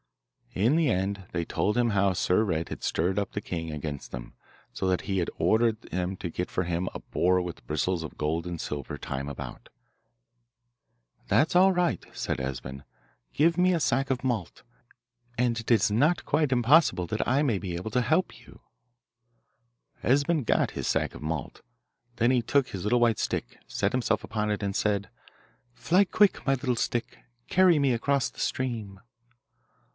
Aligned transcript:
In 0.55 0.75
the 0.75 0.89
end 0.89 1.27
they 1.31 1.45
told 1.45 1.77
him 1.77 1.91
how 1.91 2.11
Sir 2.13 2.43
Red 2.43 2.69
had 2.69 2.83
stirred 2.83 3.17
up 3.19 3.31
the 3.31 3.39
king 3.39 3.71
against 3.71 4.11
them, 4.11 4.33
so 4.73 4.85
that 4.89 5.01
he 5.01 5.19
had 5.19 5.29
ordered 5.37 5.79
them 5.83 6.17
to 6.17 6.29
get 6.29 6.49
for 6.51 6.63
him 6.63 6.89
a 6.93 6.99
boar 6.99 7.39
with 7.39 7.65
bristles 7.67 8.03
of 8.03 8.17
gold 8.17 8.45
and 8.47 8.59
silver 8.59 8.97
time 8.97 9.29
about. 9.29 9.69
'That's 11.27 11.55
all 11.55 11.71
right,' 11.71 12.05
said 12.13 12.41
Esben; 12.41 12.83
'give 13.31 13.57
me 13.57 13.73
a 13.73 13.79
sack 13.79 14.09
of 14.09 14.23
malt, 14.25 14.63
and 15.37 15.57
it 15.59 15.71
is 15.71 15.89
not 15.89 16.25
quite 16.25 16.51
impossible 16.51 17.05
that 17.07 17.25
I 17.27 17.43
may 17.43 17.59
be 17.59 17.75
able 17.75 17.91
to 17.91 18.01
help 18.01 18.37
you.' 18.39 18.61
Esben 20.03 20.43
got 20.43 20.71
his 20.71 20.87
sack 20.87 21.13
of 21.13 21.21
malt; 21.21 21.61
then 22.17 22.31
he 22.31 22.41
took 22.41 22.69
his 22.69 22.83
little 22.83 22.99
white 22.99 23.19
stick, 23.19 23.59
set 23.67 23.93
himself 23.93 24.23
upon 24.23 24.49
it, 24.49 24.63
and 24.63 24.75
said, 24.75 25.09
Fly 25.75 26.03
quick, 26.05 26.45
my 26.45 26.55
little 26.55 26.75
stick, 26.75 27.19
Carry 27.47 27.77
me 27.79 27.93
across 27.93 28.29
the 28.29 28.39
stream. 28.39 28.99